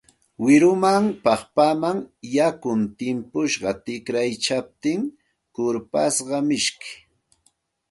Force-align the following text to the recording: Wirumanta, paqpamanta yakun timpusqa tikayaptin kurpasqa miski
Wirumanta, 0.43 1.15
paqpamanta 1.23 2.11
yakun 2.35 2.81
timpusqa 2.97 3.71
tikayaptin 3.85 5.01
kurpasqa 5.53 6.37
miski 6.47 6.91